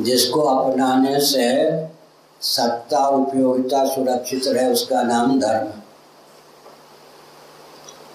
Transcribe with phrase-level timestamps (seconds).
[0.00, 1.70] जिसको अपनाने से
[2.40, 5.68] सत्ता, उपयोगिता सुरक्षित रहे, उसका नाम धर्म।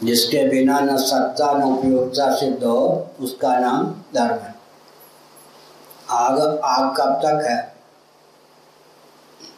[0.07, 3.85] जिसके बिना न सत्ता, न उपयोगिता सिद्ध हो, उसका नाम
[4.15, 4.55] धर्म है।
[6.09, 7.75] आग आग कब तक है?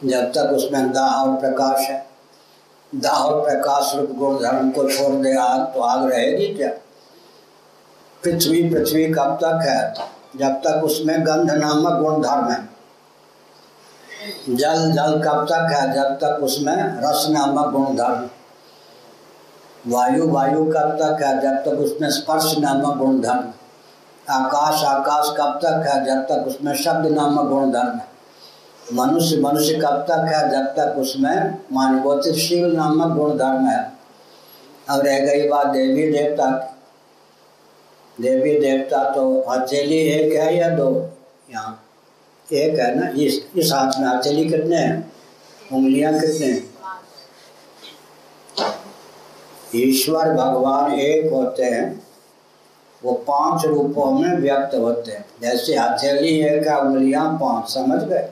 [0.05, 2.07] जब तक उसमें दाह और प्रकाश है।
[2.95, 6.70] दाह और प्रकाश रूप गुण धर्म को छोड़ दे, आग तो आग रहेगी क्या?
[8.23, 9.93] पृथ्वी पृथ्वी कब तक है?
[10.36, 12.70] जब तक उसमें गंध नामक गुण धर्म है।
[14.49, 15.94] जल जल कब तक है?
[15.94, 18.30] जब तक उसमें रस नामक गुण धर्म
[19.88, 21.41] वायु वायु कब तक है?
[21.41, 23.54] जब तक उसमें स्पर्श नामक गुण धर्म
[24.30, 26.05] आकाश आकाश कब तक है?
[26.05, 28.07] जब तक उसमें शब्द नामक गुण धर्म है।
[28.94, 30.49] मनुष्य मनुष्य कब तक है?
[30.49, 33.91] जब तक उसमें मानवोचित शिव नामक गुण धर्म है।
[34.90, 36.77] अब रह गई बात देवी देवता की।
[38.21, 41.09] देवी देवता तो हथेली एक है या दो?
[41.52, 41.84] यहाँ
[42.53, 43.07] एक है ना?
[43.09, 45.12] इस इस हाथ में हथेली कितने हैं?
[45.73, 46.70] उंगलियाँ कितने हैं?
[49.76, 52.07] ईश्वर भगवान एक होते हैं।
[53.04, 58.29] वो पाँच रूपों में व्यक्त होते हैं। जैसे हथेली एक है, उंगलियाँ पाँच, समझ गए?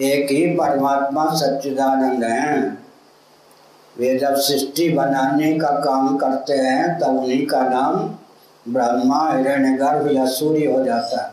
[0.00, 2.86] एक ही परमात्मा सच्चिदानंद हैं।
[3.98, 8.14] वे जब सृष्टि बनाने का काम करते हैं, तब उन्हीं का नाम
[8.66, 11.28] ब्रह्मा हिरण्य गर्भ या सूर्य हो जाता है।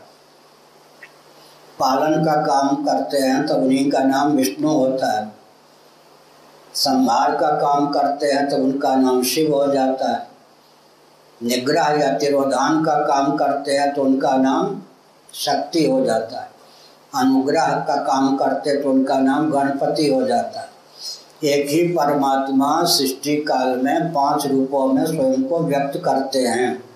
[1.78, 5.26] पालन का काम करते हैं तो उन्हीं का नाम विष्णु होता है।
[6.74, 10.26] संहार का काम करते हैं तो उनका नाम शिव हो जाता है।
[11.40, 14.80] निग्रह या तिरोधान का काम करते हैं तो उनका नाम
[15.34, 16.50] शक्ति हो जाता है।
[17.14, 20.66] अनुग्रह का काम करते तो उनका नाम गणपति हो जाता है।
[21.44, 26.87] एक ही परमात्मा सृष्टि काल में पाँच रूपों में स्वयं को व्यक्त करते हैं।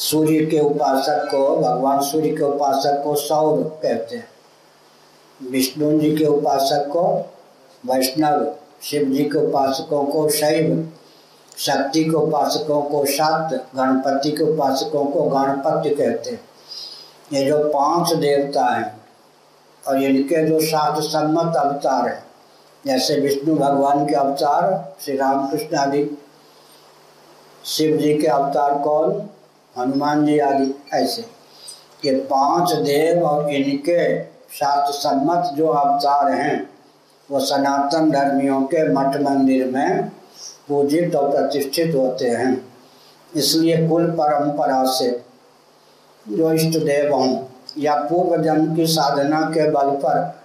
[0.00, 4.28] सूर्य के उपासक को, भगवान सूर्य के उपासक को सौर कहते हैं।
[5.50, 7.30] विष्णु जी के उपासक को,
[7.86, 10.88] वैष्णव, शिव जी के उपासकों को शैव,
[11.58, 16.40] शक्ति के उपासकों को शाक्त गणपति के उपासकों को गणपति कहते हैं।
[17.32, 19.00] ये जो पाँच देवता हैं
[19.88, 22.24] और इनके जो शास्त्र सम्मत अवतार हैं,
[22.86, 26.18] जैसे विष्णु भगवान के अवतार, श्री रामकृष्ण आदि,
[27.64, 29.30] शिव जी के अवतार कौन?
[29.80, 31.22] हनुमान जी आदि ऐसे
[32.04, 36.70] ये पाँच देव और इनके शास्त्र सम्मत जो अवतार हैं,
[37.28, 40.08] वो सनातन धर्मियों के मठ मंदिर में
[40.68, 42.52] पूजित और प्रतिष्ठित होते हैं।
[43.36, 45.10] इसलिए कुल परंपरा से
[46.26, 47.38] जो इष्ट देव हों
[47.78, 50.40] या पूर्व जन्म की साधना के बल पर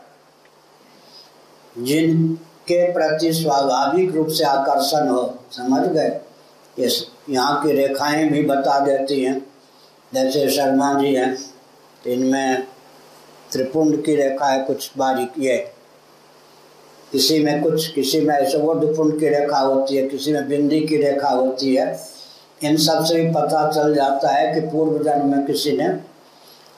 [1.77, 6.19] जिनके प्रति स्वाभाविक रूप से आकर्षण हो, समझ गए?
[7.29, 9.45] यहाँ की रेखाएँ भी बता देती हैं।
[10.13, 11.35] जैसे शर्मा जी हैं
[12.03, 12.63] तो इनमें
[13.51, 15.71] त्रिपुंड की रेखा है कुछ बारीक ये
[17.11, 20.79] किसी में कुछ, किसी में ऐसे वो दुपुंड की रेखा होती है, किसी में बिंदी
[20.79, 21.99] की रेखा होती है।
[22.63, 25.89] इन सबसे भी पता चल जाता है कि पूर्व जन्म में किसी ने,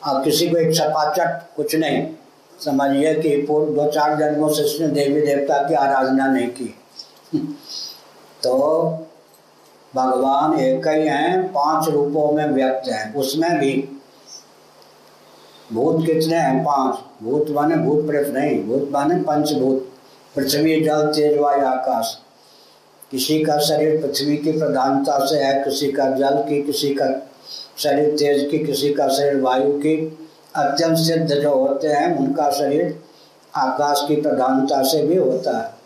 [0.07, 2.07] और किसी को एक छपाचट कुछ नहीं।
[2.66, 6.75] समझिए कि पूर्व दो चार जन्मों से इसने देवी देवता की आराधना नहीं की।
[8.44, 8.88] तो
[9.97, 13.90] भगवान एक ही हैं, पाँच रूपों में व्यक्त हैं, उसमें भी।
[15.74, 16.63] भूत कितने हैं?
[16.63, 19.91] पाँच। भूत माने भूत प्रेत नहीं, भूत माने पंचभूत।
[20.36, 22.18] पृथ्वी, जल, तेज, वायु, आकाश।
[23.12, 27.30] किसी का शरीर पृथ्वी की प्रधानता से है, किसी का जल की, किसी का
[27.78, 33.03] शरीर तेज की, किसी का शरीर वायु की। अत्यंत सिद्ध जो होते हैं, उनका शरीर
[33.56, 35.77] आकाश की प्रधानता से भी होता है।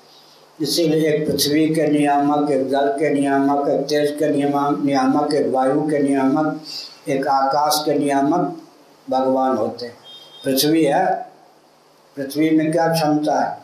[0.62, 5.48] इसीलिए एक पृथ्वी के नियामक, एक जल के नियामक, एक तेज के नियामक नियामक, एक
[5.48, 6.62] वायु के नियामक,
[7.10, 8.62] एक आकाश के नियामक
[9.10, 9.98] भगवान होते हैं।
[10.46, 11.32] पृथ्वी है।
[12.16, 13.58] पृथ्वी में क्या क्षमता है?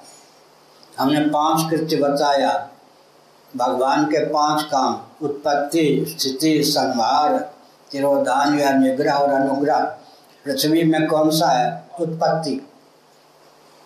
[0.99, 2.69] हमने पाँच कृत्य बताया।
[3.57, 7.51] भगवान के पाँच काम, उत्पत्ति, स्थिति, संहार,
[7.91, 9.79] तिरोधान या निग्रह और अनुग्रह।
[10.45, 11.83] पृथ्वी में कौन सा है?
[11.99, 12.66] उत्पत्ति।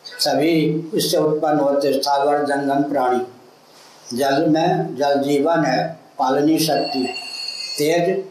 [0.06, 3.28] सभी इससे उत्पन्न होते सागर जंगम, प्राणी।
[4.18, 7.14] जल में जल जीवन है, पालनी शक्ति
[7.78, 8.26] तेज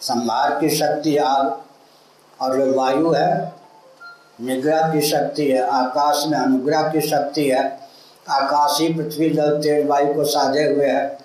[0.00, 1.58] संभार की शक्ति आग
[2.40, 3.52] और जो वायु है,
[4.40, 7.80] निग्रह की शक्ति है, आकाश में अनुग्रह की शक्ति है।
[8.28, 11.18] आकाशी पृथ्वी जल तेज वायु को साधे हुए है।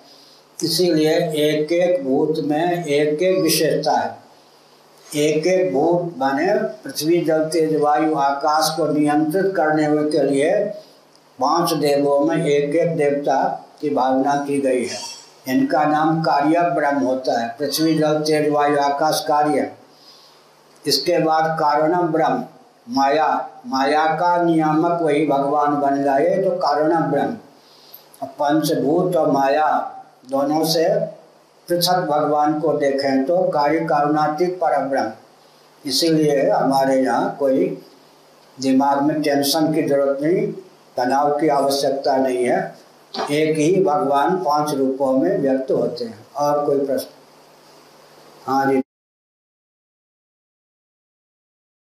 [0.64, 4.27] इसीलिए एक एक भूत में एक एक विशेषता है।
[5.16, 10.50] एक एक भूत बने, पृथ्वी जल तेज वायु आकाश को नियंत्रित करने के लिए
[11.38, 13.42] पाँच देवों में एक एक देवता
[13.80, 14.98] की भावना की गई है।
[15.48, 19.70] इनका नाम कार्य ब्रह्म होता है। पृथ्वी जल तेज वायु आकाश कार्य।
[20.86, 22.44] इसके बाद कारण ब्रह्म
[22.88, 27.36] माया। माया का नियामक वही भगवान बन गए तो कारण ब्रह्म
[28.24, 29.68] पंचभूत और माया
[30.30, 30.88] दोनों से
[31.68, 35.10] पृथक भगवान को देखें तो कार्य कारुणातिक पर ब्रह्म
[35.84, 37.66] इसीलिए हमारे यहाँ कोई
[38.58, 40.46] दिमाग में टेंशन की ज़रूरत नहीं,
[40.96, 42.58] तनाव की आवश्यकता नहीं है।
[43.32, 47.08] एक ही भगवान पाँच रूपों में व्यक्त होते हैं, और कोई प्रश्न?
[48.46, 48.82] हाँ जी।